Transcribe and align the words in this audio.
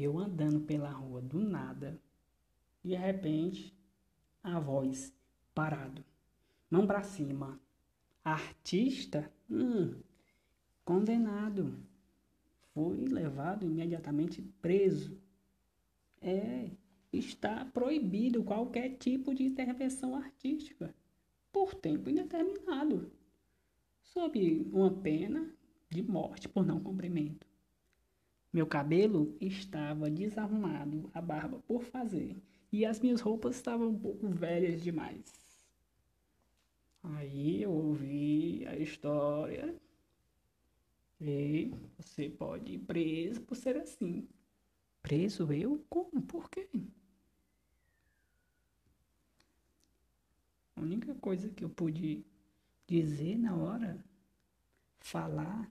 Eu 0.00 0.16
andando 0.16 0.60
pela 0.60 0.90
rua 0.90 1.20
do 1.20 1.40
nada, 1.40 2.00
de 2.84 2.94
repente, 2.94 3.76
a 4.40 4.60
voz 4.60 5.12
parado, 5.52 6.04
mão 6.70 6.86
para 6.86 7.02
cima. 7.02 7.60
Artista? 8.22 9.28
Hum, 9.50 10.00
condenado. 10.84 11.76
Fui 12.72 13.08
levado 13.08 13.66
imediatamente 13.66 14.40
preso. 14.62 15.20
É, 16.22 16.70
está 17.12 17.64
proibido 17.64 18.44
qualquer 18.44 18.98
tipo 18.98 19.34
de 19.34 19.42
intervenção 19.42 20.14
artística 20.14 20.94
por 21.50 21.74
tempo 21.74 22.08
indeterminado, 22.08 23.10
sob 24.00 24.64
uma 24.72 24.92
pena 24.92 25.52
de 25.90 26.04
morte 26.04 26.48
por 26.48 26.64
não 26.64 26.78
cumprimento. 26.78 27.47
Meu 28.52 28.66
cabelo 28.66 29.36
estava 29.40 30.10
desarrumado, 30.10 31.10
a 31.12 31.20
barba 31.20 31.58
por 31.66 31.84
fazer, 31.84 32.36
e 32.72 32.84
as 32.84 33.00
minhas 33.00 33.20
roupas 33.20 33.56
estavam 33.56 33.88
um 33.88 33.98
pouco 33.98 34.28
velhas 34.28 34.82
demais. 34.82 35.22
Aí 37.02 37.62
eu 37.62 37.72
ouvi 37.72 38.66
a 38.66 38.76
história. 38.76 39.74
E 41.20 41.72
você 41.98 42.28
pode 42.30 42.74
ir 42.74 42.78
preso 42.78 43.40
por 43.42 43.56
ser 43.56 43.76
assim. 43.76 44.28
Preso 45.02 45.52
eu? 45.52 45.84
Como? 45.88 46.22
Por 46.22 46.48
quê? 46.50 46.68
A 50.76 50.80
única 50.80 51.14
coisa 51.16 51.48
que 51.50 51.64
eu 51.64 51.70
pude 51.70 52.24
dizer 52.86 53.36
na 53.36 53.56
hora, 53.56 54.04
falar, 55.00 55.68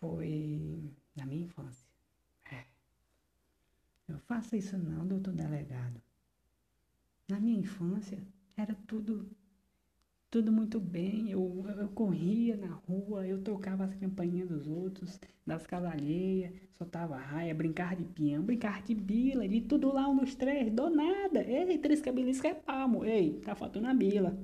foi 0.00 0.92
na 1.16 1.26
minha 1.26 1.44
infância. 1.44 1.86
É. 2.50 2.64
Eu 4.08 4.18
faço 4.20 4.56
isso 4.56 4.76
não, 4.78 5.06
doutor 5.06 5.34
delegado. 5.34 6.00
Na 7.28 7.38
minha 7.38 7.58
infância 7.58 8.22
era 8.56 8.74
tudo 8.86 9.30
tudo 10.30 10.52
muito 10.52 10.78
bem. 10.78 11.30
Eu, 11.30 11.64
eu 11.78 11.88
corria 11.88 12.56
na 12.56 12.68
rua, 12.68 13.26
eu 13.26 13.42
tocava 13.42 13.84
as 13.84 13.94
campainhas 13.94 14.48
dos 14.48 14.66
outros, 14.66 15.18
das 15.46 15.66
casas 15.66 15.92
soltava 16.76 17.16
raia, 17.16 17.54
brincava 17.54 17.96
de 17.96 18.04
peão, 18.04 18.42
brincava 18.42 18.80
de 18.82 18.94
bila, 18.94 19.48
de 19.48 19.60
tudo 19.62 19.92
lá 19.92 20.08
um 20.08 20.16
dos 20.16 20.34
três, 20.34 20.72
do 20.72 20.90
nada. 20.90 21.42
Ei, 21.42 21.78
três 21.78 22.00
cabelos 22.00 22.42
é 22.44 22.54
palmo. 22.54 23.04
Ei, 23.04 23.40
tá 23.40 23.54
faltando 23.54 23.88
a 23.88 23.94
bila. 23.94 24.38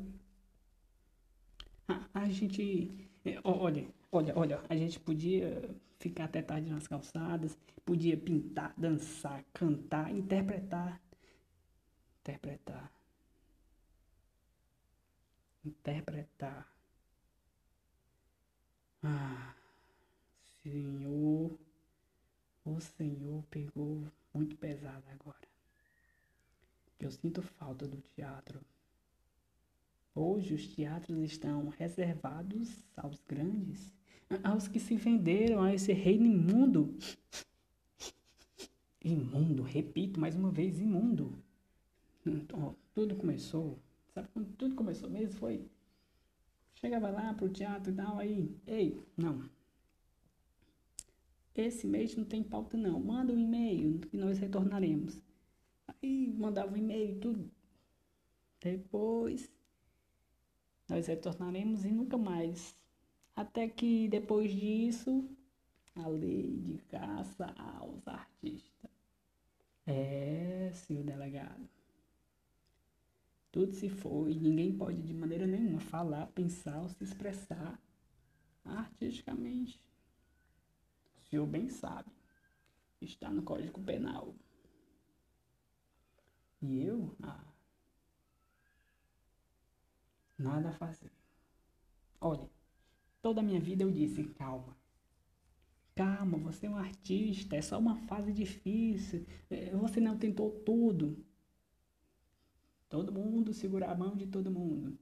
A, 1.89 2.09
a 2.15 2.29
gente. 2.29 2.91
É, 3.25 3.39
olha, 3.45 3.87
olha, 4.17 4.33
olha, 4.37 4.63
a 4.69 4.77
gente 4.77 4.99
podia 5.01 5.69
ficar 5.99 6.25
até 6.25 6.43
tarde 6.43 6.71
nas 6.71 6.87
calçadas, 6.87 7.59
podia 7.85 8.17
pintar, 8.17 8.75
dançar, 8.77 9.45
cantar, 9.53 10.11
interpretar. 10.11 11.01
Interpretar 12.21 12.95
interpretar. 15.65 16.69
Ah, 19.03 19.55
Senhor, 20.63 21.59
o 22.65 22.81
Senhor 22.81 23.43
pegou 23.51 24.07
muito 24.33 24.57
pesado 24.57 25.05
agora. 25.11 25.49
Eu 26.99 27.11
sinto 27.11 27.43
falta 27.43 27.87
do 27.87 28.01
teatro. 28.01 28.61
Hoje 30.15 30.55
os 30.55 30.67
teatros 30.69 31.19
estão 31.19 31.69
reservados 31.69 32.85
aos 32.97 33.21
grandes, 33.25 33.93
aos 34.43 34.69
que 34.69 34.81
se 34.81 34.97
venderam 34.97 35.63
a 35.63 35.75
esse 35.75 35.93
reino 35.93 36.27
imundo. 36.27 36.95
Imundo, 39.05 39.63
repito 39.63 40.19
mais 40.19 40.35
uma 40.35 40.51
vez, 40.51 40.81
imundo. 40.81 41.39
Então, 42.27 42.75
tudo 42.95 43.15
começou 43.17 43.79
Sabe 44.15 44.29
quando 44.33 44.55
tudo 44.57 44.77
começou 44.77 45.11
mesmo? 45.11 45.35
Foi. 45.41 45.69
Chegava 46.77 47.11
lá 47.11 47.35
pro 47.35 47.49
teatro 47.49 47.93
e 47.93 47.97
tal, 47.97 48.19
aí, 48.19 48.57
ei, 48.65 49.03
não. 49.17 49.51
Esse 51.53 51.87
mês 51.87 52.15
não 52.17 52.25
tem 52.25 52.43
pauta 52.43 52.77
não. 52.77 53.01
Manda 53.01 53.33
um 53.33 53.39
e-mail 53.39 53.99
que 53.99 54.17
nós 54.17 54.39
retornaremos. 54.39 55.21
Aí 55.89 56.33
mandava 56.33 56.73
um 56.73 56.77
e-mail 56.77 57.17
e 57.17 57.19
tudo. 57.19 57.51
Depois 58.61 59.51
nós 60.89 61.09
retornaremos 61.09 61.85
e 61.85 61.91
nunca 61.91 62.17
mais. 62.17 62.77
Até 63.37 63.69
que 63.69 64.09
depois 64.09 64.51
disso, 64.53 65.29
a 65.95 66.09
lei 66.09 66.57
de 66.59 66.79
caça 66.89 67.53
aos 67.57 68.07
artistas. 68.07 68.91
É, 69.87 70.71
senhor 70.73 71.05
delegado. 71.05 71.69
Tudo 73.53 73.73
se 73.73 73.89
foi, 73.89 74.35
ninguém 74.35 74.77
pode 74.77 75.01
de 75.01 75.15
maneira 75.15 75.47
nenhuma 75.47 75.81
falar, 75.81 76.27
pensar 76.29 76.81
ou 76.81 76.89
se 76.89 77.05
expressar 77.05 77.81
artisticamente. 78.65 79.81
O 81.17 81.21
senhor 81.29 81.47
bem 81.47 81.69
sabe, 81.69 82.11
está 83.01 83.31
no 83.31 83.43
Código 83.43 83.81
Penal. 83.83 84.35
E 86.61 86.83
eu, 86.83 87.15
ah, 87.23 87.45
nada 90.39 90.71
a 90.71 90.73
fazer. 90.73 91.13
Olha, 92.21 92.51
toda 93.25 93.41
a 93.41 93.43
minha 93.43 93.59
vida 93.59 93.83
eu 93.83 93.91
disse, 93.91 94.23
calma. 94.23 94.77
Calma, 95.95 96.37
você 96.37 96.67
é 96.67 96.71
um 96.71 96.77
artista, 96.77 97.57
é 97.57 97.63
só 97.63 97.79
uma 97.79 97.97
fase 97.97 98.35
difícil. 98.35 99.25
É, 99.49 99.71
você 99.71 99.99
não 99.99 100.19
tentou 100.19 100.51
tudo. 100.51 101.25
Todo 102.87 103.11
mundo 103.11 103.55
segura 103.55 103.91
a 103.91 103.95
mão 103.95 104.15
de 104.15 104.27
todo 104.27 104.51
mundo. 104.51 104.99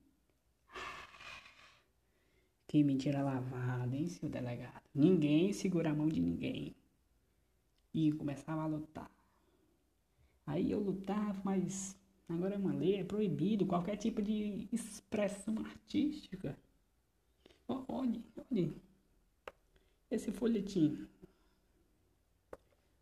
Que 2.68 2.84
mentira 2.84 3.24
lavada, 3.24 3.96
hein, 3.96 4.08
seu 4.08 4.28
delegado? 4.28 4.84
Ninguém 4.94 5.52
segura 5.52 5.90
a 5.90 5.94
mão 5.94 6.06
de 6.06 6.20
ninguém. 6.20 6.76
E 7.92 8.12
começava 8.12 8.62
a 8.62 8.66
lutar. 8.66 9.10
Aí 10.46 10.70
eu 10.70 10.78
lutava, 10.78 11.42
mas 11.44 11.98
agora 12.28 12.54
é 12.54 12.58
uma 12.58 12.72
lei, 12.72 13.00
é 13.00 13.04
proibido 13.04 13.66
qualquer 13.66 13.96
tipo 13.96 14.22
de 14.22 14.68
expressão 14.70 15.58
artística. 15.58 16.56
Olhe, 17.68 18.24
olhe. 18.50 18.76
Esse 20.10 20.30
folhetim. 20.30 21.06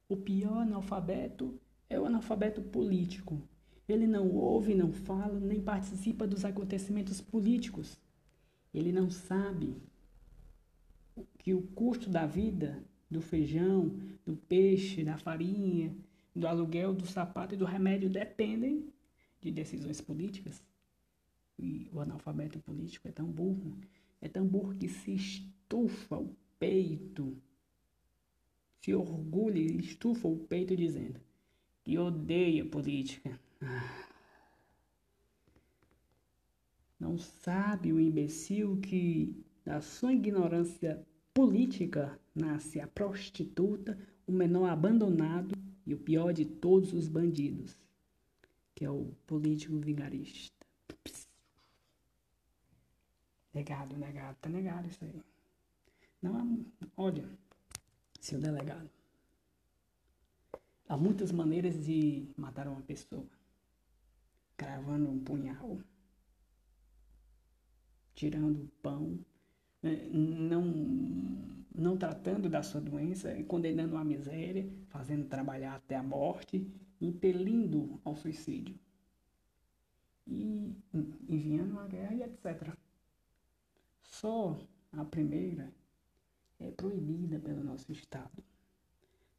O 0.08 0.16
pior 0.16 0.58
analfabeto 0.62 1.58
é 1.88 1.98
o 1.98 2.06
analfabeto 2.06 2.62
político. 2.62 3.40
Ele 3.88 4.06
não 4.06 4.30
ouve, 4.30 4.74
não 4.74 4.92
fala, 4.92 5.38
nem 5.40 5.60
participa 5.60 6.26
dos 6.26 6.44
acontecimentos 6.44 7.20
políticos. 7.20 7.98
Ele 8.72 8.92
não 8.92 9.10
sabe 9.10 9.76
que 11.38 11.52
o 11.54 11.62
custo 11.62 12.08
da 12.08 12.26
vida, 12.26 12.84
do 13.10 13.20
feijão, 13.20 13.88
do 14.24 14.36
peixe, 14.36 15.02
da 15.02 15.18
farinha, 15.18 15.94
do 16.34 16.46
aluguel, 16.46 16.94
do 16.94 17.06
sapato 17.06 17.54
e 17.54 17.58
do 17.58 17.64
remédio 17.64 18.08
dependem 18.08 18.92
de 19.40 19.50
decisões 19.50 20.00
políticas. 20.00 20.62
E 21.58 21.90
o 21.92 22.00
analfabeto 22.00 22.60
político 22.60 23.08
é 23.08 23.12
tão 23.12 23.26
burro, 23.26 23.76
é 24.20 24.28
burro 24.40 24.74
que 24.76 24.88
se 24.88 25.12
estufa 25.14 26.18
o 26.18 26.36
peito, 26.58 27.36
se 28.80 28.94
orgulha 28.94 29.58
e 29.58 29.78
estufa 29.78 30.28
o 30.28 30.36
peito 30.36 30.76
dizendo 30.76 31.20
que 31.82 31.98
odeia 31.98 32.64
política. 32.64 33.40
Não 36.98 37.16
sabe 37.16 37.92
o 37.92 38.00
imbecil 38.00 38.78
que 38.78 39.34
da 39.64 39.80
sua 39.80 40.12
ignorância 40.12 41.02
política 41.32 42.20
nasce 42.34 42.78
a 42.80 42.86
prostituta, 42.86 43.98
o 44.26 44.32
menor 44.32 44.68
abandonado 44.68 45.54
e 45.86 45.94
o 45.94 45.98
pior 45.98 46.32
de 46.32 46.44
todos 46.44 46.92
os 46.92 47.08
bandidos, 47.08 47.78
que 48.74 48.84
é 48.84 48.90
o 48.90 49.14
político 49.26 49.78
vigarista. 49.78 50.59
Negado, 53.52 53.96
negado, 53.96 54.36
tá 54.40 54.48
negado 54.48 54.88
isso 54.88 55.04
aí. 55.04 55.22
Não, 56.22 56.64
olha, 56.96 57.28
seu 58.20 58.40
delegado, 58.40 58.88
há 60.88 60.96
muitas 60.96 61.32
maneiras 61.32 61.84
de 61.84 62.28
matar 62.36 62.68
uma 62.68 62.82
pessoa. 62.82 63.26
Cravando 64.56 65.10
um 65.10 65.18
punhal, 65.18 65.80
tirando 68.14 68.62
o 68.62 68.68
pão, 68.82 69.18
né, 69.82 70.08
não, 70.12 70.62
não 71.74 71.96
tratando 71.96 72.48
da 72.48 72.62
sua 72.62 72.80
doença, 72.80 73.32
condenando 73.44 73.96
a 73.96 74.04
miséria, 74.04 74.70
fazendo 74.88 75.26
trabalhar 75.26 75.76
até 75.76 75.96
a 75.96 76.02
morte, 76.02 76.70
impelindo 77.00 77.98
ao 78.04 78.14
suicídio. 78.14 78.78
E 80.26 80.76
enviando 81.28 81.78
a 81.80 81.86
guerra 81.88 82.14
e 82.14 82.22
etc. 82.22 82.76
Só 84.20 84.54
a 84.92 85.02
primeira 85.02 85.72
é 86.58 86.70
proibida 86.70 87.38
pelo 87.38 87.64
nosso 87.64 87.90
Estado. 87.90 88.44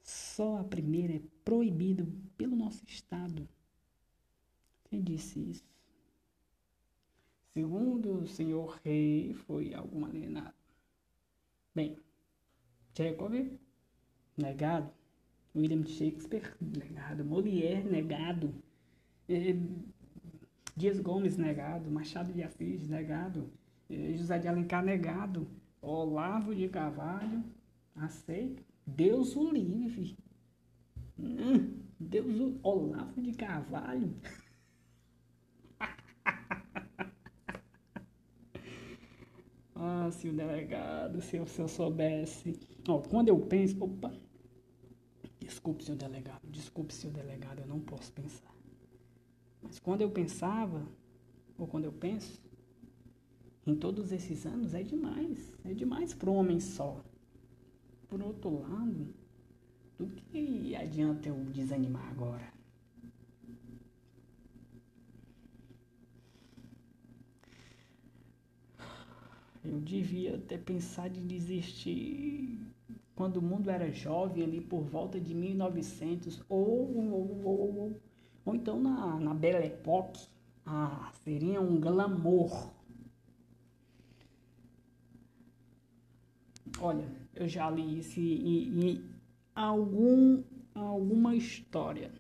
Só 0.02 0.58
a 0.58 0.64
primeira 0.64 1.18
é 1.18 1.22
proibido 1.46 2.12
pelo 2.36 2.56
nosso 2.56 2.84
Estado. 2.88 3.48
Quem 4.86 5.04
disse 5.04 5.40
isso? 5.40 5.64
Segundo 7.54 8.22
o 8.22 8.28
senhor 8.28 8.80
rei, 8.84 9.36
foi 9.36 9.72
algum 9.76 10.04
alienado. 10.04 10.56
Bem, 11.76 11.96
Chekhov, 12.96 13.36
negado. 14.36 14.92
William 15.56 15.86
Shakespeare, 15.86 16.56
negado. 16.60 17.24
Molière, 17.24 17.84
negado. 17.84 18.52
Eh, 19.30 19.60
Dias 20.76 21.00
Gomes, 21.00 21.38
negado. 21.38 21.92
Machado 21.92 22.34
de 22.34 22.42
Assis, 22.42 22.88
negado. 22.88 23.61
José 24.18 24.40
de 24.40 24.48
Alencar, 24.48 24.84
negado. 24.84 25.48
Olavo 25.82 26.54
de 26.54 26.68
Carvalho, 26.70 27.44
aceito. 27.96 28.64
Deus 28.86 29.36
o 29.36 29.52
livre. 29.52 30.18
Hum, 31.18 31.80
Deus 32.00 32.40
o... 32.40 32.60
Olavo 32.64 33.22
de 33.22 33.34
Carvalho. 33.34 34.14
Ah, 39.84 40.12
se 40.12 40.30
o 40.30 40.34
delegado, 40.34 41.20
se 41.22 41.38
eu, 41.38 41.48
se 41.48 41.60
eu 41.60 41.68
soubesse. 41.68 42.60
Ó, 42.88 43.00
quando 43.00 43.30
eu 43.30 43.40
penso. 43.40 43.84
Opa! 43.84 44.14
Desculpe, 45.40 45.84
senhor 45.84 45.98
delegado. 45.98 46.48
Desculpe, 46.48 46.94
senhor 46.94 47.14
delegado, 47.14 47.62
eu 47.62 47.66
não 47.66 47.80
posso 47.80 48.14
pensar. 48.14 48.56
Mas 49.60 49.80
quando 49.80 50.02
eu 50.02 50.12
pensava, 50.12 50.88
ou 51.58 51.66
quando 51.66 51.86
eu 51.86 51.92
penso, 51.92 52.40
em 53.66 53.76
todos 53.76 54.12
esses 54.12 54.46
anos 54.46 54.74
é 54.74 54.84
demais. 54.84 55.54
É 55.64 55.74
demais 55.74 56.14
para 56.14 56.30
um 56.30 56.36
homem 56.36 56.60
só. 56.60 57.04
Por 58.10 58.22
outro 58.22 58.62
lado, 58.62 59.14
do 59.98 60.08
que 60.08 60.76
adianta 60.76 61.30
eu 61.30 61.36
desanimar 61.46 62.10
agora? 62.10 62.52
Eu 69.64 69.80
devia 69.80 70.40
ter 70.40 70.60
pensado 70.60 71.20
em 71.20 71.28
desistir 71.28 72.60
quando 73.16 73.38
o 73.38 73.42
mundo 73.42 73.70
era 73.70 73.92
jovem, 73.92 74.44
ali 74.44 74.60
por 74.60 74.82
volta 74.82 75.20
de 75.20 75.36
1900, 75.36 76.44
ou, 76.50 76.98
ou, 76.98 77.14
ou, 77.14 77.46
ou, 77.46 78.02
ou 78.44 78.56
então 78.56 78.82
na, 78.82 79.20
na 79.20 79.34
Belle 79.36 79.68
Époque. 79.68 80.28
Ah, 80.66 81.12
seria 81.24 81.62
um 81.62 81.80
glamour. 81.80 82.72
Olha, 86.82 87.08
eu 87.36 87.48
já 87.48 87.70
li 87.70 88.00
isso 88.00 88.20
em, 88.20 89.04
algum, 89.54 90.44
alguma 90.74 91.36
história. 91.36 92.12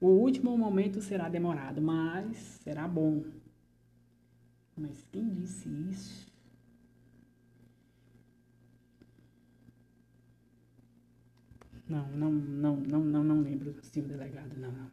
O 0.00 0.08
último 0.08 0.56
momento 0.56 1.02
será 1.02 1.28
demorado, 1.28 1.82
mas 1.82 2.36
será 2.36 2.88
bom. 2.88 3.22
Mas 4.74 5.06
quem 5.12 5.28
disse 5.28 5.68
isso? 5.68 6.26
Não, 11.86 12.08
não, 12.08 12.30
não, 12.30 12.76
não, 12.76 13.00
não, 13.00 13.24
não 13.24 13.40
lembro, 13.42 13.76
senhor 13.82 14.08
delegado, 14.08 14.56
não, 14.58 14.72
não, 14.72 14.90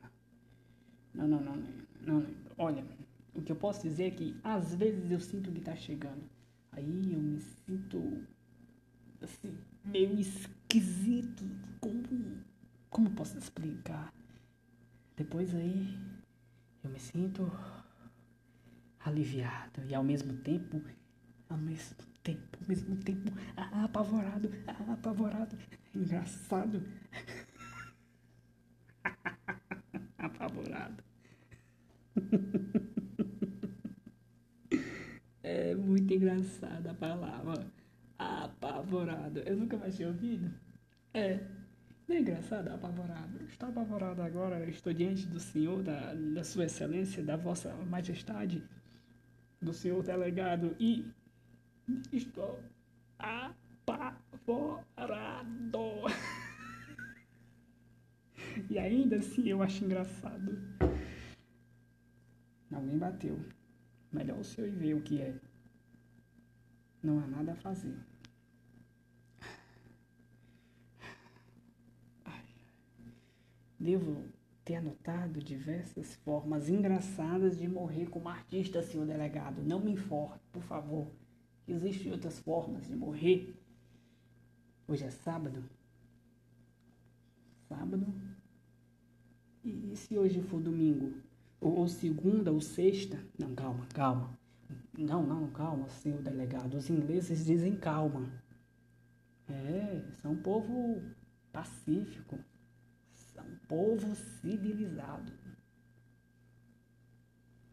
não, 1.13 1.27
não, 1.27 1.41
não, 1.41 1.55
não, 1.55 1.65
não 2.05 2.17
lembro. 2.19 2.43
Olha, 2.57 2.85
o 3.33 3.41
que 3.41 3.51
eu 3.51 3.55
posso 3.55 3.81
dizer 3.81 4.03
é 4.03 4.11
que 4.11 4.35
às 4.43 4.75
vezes 4.75 5.09
eu 5.09 5.19
sinto 5.19 5.51
que 5.51 5.61
tá 5.61 5.75
chegando. 5.75 6.23
Aí 6.71 7.13
eu 7.13 7.19
me 7.19 7.39
sinto, 7.39 8.21
assim, 9.25 9.57
meio 9.85 10.19
esquisito, 10.19 11.43
como, 11.79 12.03
como 12.89 13.11
posso 13.11 13.37
explicar? 13.37 14.11
Depois 15.15 15.53
aí 15.53 15.97
eu 16.83 16.89
me 16.89 16.99
sinto 16.99 17.51
aliviado 18.99 19.83
e 19.87 19.93
ao 19.93 20.03
mesmo 20.03 20.33
tempo, 20.37 20.81
ao 21.49 21.57
mesmo 21.57 21.97
tempo, 22.23 22.57
ao 22.61 22.67
mesmo 22.67 22.95
tempo, 22.97 23.31
apavorado, 23.55 24.49
apavorado. 24.91 25.57
Engraçado. 25.93 26.83
apavorado. 30.17 31.03
é 35.43 35.75
muito 35.75 36.13
engraçada 36.13 36.91
a 36.91 36.93
palavra 36.93 37.67
apavorado. 38.43 39.39
Eu 39.39 39.57
nunca 39.57 39.77
mais 39.77 39.95
tinha 39.95 40.07
ouvido. 40.07 40.51
É. 41.13 41.39
Não 42.07 42.15
é 42.15 42.19
engraçado, 42.19 42.67
apavorado. 42.69 43.43
Estou 43.49 43.69
apavorado 43.69 44.21
agora, 44.21 44.69
estou 44.69 44.93
diante 44.93 45.25
do 45.25 45.39
Senhor, 45.39 45.81
da, 45.81 46.13
da 46.13 46.43
Sua 46.43 46.65
Excelência, 46.65 47.23
da 47.23 47.37
Vossa 47.37 47.73
Majestade, 47.75 48.61
do 49.61 49.73
Senhor 49.73 50.03
Delegado 50.03 50.75
e 50.79 51.05
Estou 52.11 52.59
apavorado. 53.19 54.83
e 58.69 58.79
ainda 58.79 59.17
assim 59.17 59.49
eu 59.49 59.61
acho 59.61 59.83
engraçado. 59.83 60.57
Alguém 62.71 62.97
bateu. 62.97 63.39
Melhor 64.11 64.39
o 64.39 64.43
senhor 64.43 64.67
ir 64.67 64.75
ver 64.75 64.93
o 64.95 65.01
que 65.01 65.21
é. 65.21 65.35
Não 67.01 67.19
há 67.19 67.27
nada 67.27 67.51
a 67.53 67.55
fazer. 67.55 67.95
Devo 73.83 74.23
ter 74.63 74.75
anotado 74.75 75.43
diversas 75.43 76.15
formas 76.15 76.69
engraçadas 76.69 77.57
de 77.57 77.67
morrer 77.67 78.05
como 78.05 78.29
artista, 78.29 78.81
senhor 78.81 79.05
delegado. 79.05 79.61
Não 79.61 79.81
me 79.81 79.91
informe, 79.91 80.39
por 80.53 80.63
favor. 80.63 81.11
Existem 81.67 82.09
outras 82.09 82.39
formas 82.39 82.87
de 82.87 82.95
morrer. 82.95 83.53
Hoje 84.87 85.03
é 85.03 85.11
sábado. 85.11 85.61
Sábado. 87.67 88.07
E, 89.65 89.91
e 89.91 89.97
se 89.97 90.17
hoje 90.17 90.41
for 90.43 90.61
domingo? 90.61 91.15
Ou, 91.59 91.79
ou, 91.79 91.87
segunda 91.89 92.53
ou 92.53 92.61
sexta? 92.61 93.19
Não, 93.37 93.53
calma, 93.53 93.85
calma. 93.93 94.39
Não, 94.97 95.27
não, 95.27 95.49
calma, 95.49 95.89
senhor 95.89 96.21
delegado. 96.21 96.75
Os 96.75 96.89
ingleses 96.89 97.43
dizem 97.43 97.75
calma. 97.75 98.31
É, 99.49 100.01
são 100.21 100.31
um 100.31 100.41
povo 100.41 101.01
pacífico. 101.51 102.39
São 103.33 103.45
um 103.45 103.57
povo 103.67 104.15
civilizado. 104.15 105.33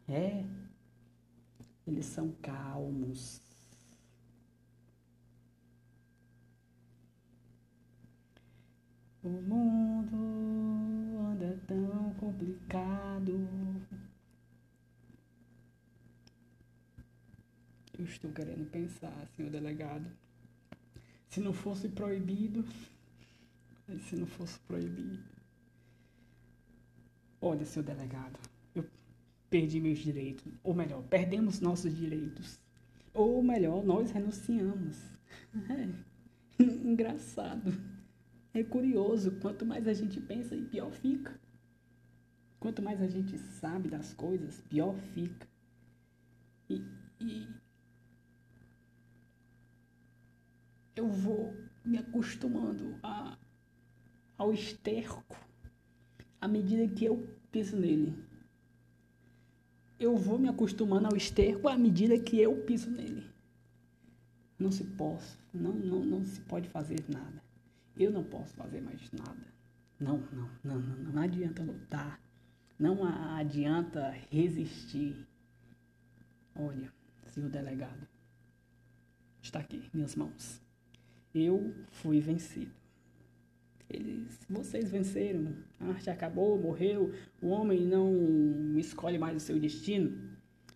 É, 0.07 0.43
eles 1.85 2.05
são 2.05 2.31
calmos. 2.41 3.41
O 9.23 9.29
mundo 9.29 11.19
anda 11.19 11.59
tão 11.67 12.13
complicado. 12.15 13.47
Eu 17.97 18.05
estou 18.05 18.31
querendo 18.31 18.69
pensar, 18.71 19.27
senhor 19.35 19.51
delegado. 19.51 20.11
Se 21.29 21.39
não 21.39 21.53
fosse 21.53 21.87
proibido. 21.87 22.65
Se 24.09 24.15
não 24.15 24.25
fosse 24.25 24.59
proibido. 24.61 25.40
Olha, 27.41 27.65
senhor 27.65 27.83
delegado, 27.83 28.39
eu 28.75 28.85
perdi 29.49 29.79
meus 29.79 29.97
direitos. 29.97 30.53
Ou 30.63 30.75
melhor, 30.75 31.01
perdemos 31.09 31.59
nossos 31.59 31.95
direitos. 31.95 32.59
Ou 33.13 33.41
melhor, 33.41 33.83
nós 33.83 34.11
renunciamos. 34.11 35.01
É. 35.69 36.61
Engraçado. 36.63 37.73
É 38.53 38.63
curioso, 38.63 39.31
quanto 39.41 39.65
mais 39.65 39.87
a 39.87 39.93
gente 39.93 40.21
pensa, 40.21 40.55
pior 40.55 40.91
fica. 40.91 41.39
Quanto 42.59 42.81
mais 42.81 43.01
a 43.01 43.07
gente 43.07 43.37
sabe 43.37 43.89
das 43.89 44.13
coisas, 44.13 44.61
pior 44.69 44.95
fica. 45.13 45.47
E, 46.69 46.85
e 47.19 47.47
eu 50.95 51.07
vou 51.07 51.55
me 51.83 51.97
acostumando 51.97 52.99
a, 53.01 53.35
ao 54.37 54.53
esterco 54.53 55.35
à 56.41 56.47
medida 56.47 56.91
que 56.93 57.05
eu 57.05 57.29
piso 57.51 57.77
nele. 57.77 58.17
Eu 59.99 60.17
vou 60.17 60.39
me 60.39 60.49
acostumando 60.49 61.07
ao 61.07 61.15
esterco 61.15 61.69
à 61.69 61.77
medida 61.77 62.19
que 62.19 62.39
eu 62.39 62.57
piso 62.63 62.89
nele. 62.89 63.29
Não 64.57 64.71
se 64.71 64.83
pode, 64.83 65.23
não, 65.53 65.71
não, 65.71 66.03
não 66.03 66.25
se 66.25 66.41
pode 66.41 66.67
fazer 66.67 67.03
nada. 67.07 67.41
Eu 67.95 68.11
não 68.11 68.23
posso 68.23 68.53
fazer 68.55 68.81
mais 68.81 69.11
nada. 69.11 69.51
Não, 69.99 70.17
não, 70.31 70.49
não, 70.63 70.79
não, 70.79 71.13
não 71.13 71.21
adianta 71.21 71.61
lutar. 71.61 72.19
Não 72.79 73.03
adianta 73.05 74.09
resistir. 74.31 75.27
Olha, 76.55 76.91
senhor 77.27 77.49
delegado, 77.49 78.07
está 79.41 79.59
aqui, 79.59 79.87
minhas 79.93 80.15
mãos. 80.15 80.59
Eu 81.33 81.73
fui 81.91 82.19
vencido. 82.19 82.80
Eles, 83.93 84.39
vocês 84.49 84.89
venceram, 84.89 85.53
a 85.77 85.87
arte 85.87 86.09
acabou, 86.09 86.57
morreu, 86.57 87.13
o 87.41 87.49
homem 87.49 87.85
não 87.85 88.79
escolhe 88.79 89.17
mais 89.17 89.35
o 89.35 89.39
seu 89.39 89.59
destino. 89.59 90.31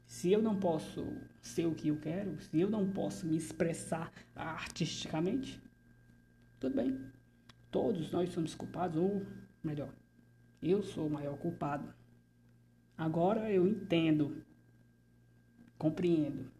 Se 0.05 0.33
eu 0.33 0.41
não 0.41 0.59
posso 0.59 1.07
ser 1.41 1.65
o 1.65 1.73
que 1.73 1.87
eu 1.87 1.97
quero, 1.97 2.37
se 2.41 2.59
eu 2.59 2.69
não 2.69 2.91
posso 2.91 3.25
me 3.25 3.37
expressar 3.37 4.11
artisticamente, 4.35 5.61
tudo 6.59 6.75
bem. 6.75 6.99
Todos 7.71 8.11
nós 8.11 8.33
somos 8.33 8.53
culpados, 8.53 9.01
ou 9.01 9.25
melhor, 9.63 9.93
eu 10.61 10.83
sou 10.83 11.07
o 11.07 11.09
maior 11.09 11.37
culpado. 11.37 11.93
Agora 12.97 13.49
eu 13.49 13.65
entendo, 13.65 14.43
compreendo. 15.77 16.51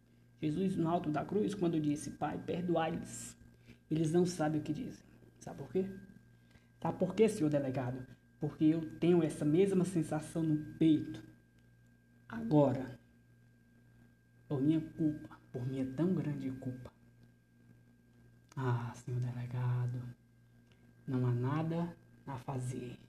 Jesus, 0.41 0.77
no 0.77 0.87
alto 0.87 1.09
da 1.09 1.25
cruz, 1.25 1.53
quando 1.53 1.79
disse, 1.81 2.11
Pai, 2.11 2.37
perdoai-lhes, 2.37 3.37
eles 3.91 4.13
não 4.13 4.25
sabem 4.25 4.61
o 4.61 4.63
que 4.63 4.73
dizem. 4.73 5.03
Sabe 5.39 5.57
por 5.57 5.69
quê? 5.69 5.85
Sabe 6.85 6.99
por 6.99 7.15
quê, 7.15 7.27
senhor 7.27 7.49
delegado? 7.49 8.05
Porque 8.39 8.63
eu 8.65 8.99
tenho 8.99 9.23
essa 9.23 9.43
mesma 9.43 9.83
sensação 9.83 10.43
no 10.43 10.77
peito. 10.77 11.19
Agora, 12.29 12.99
por 14.47 14.61
minha 14.61 14.79
culpa, 14.79 15.35
por 15.51 15.65
minha 15.65 15.83
tão 15.93 16.13
grande 16.13 16.51
culpa. 16.51 16.93
Ah, 18.55 18.93
senhor 18.97 19.19
delegado, 19.19 19.99
não 21.07 21.25
há 21.25 21.31
nada 21.31 21.97
a 22.27 22.37
fazer. 22.37 22.99